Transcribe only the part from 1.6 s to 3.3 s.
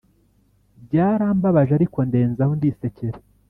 ariko ndenzaho ndisekera